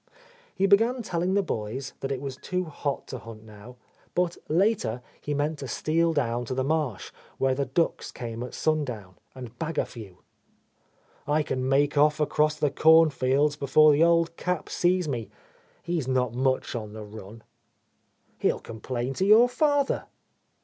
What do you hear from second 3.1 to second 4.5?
hunt now, but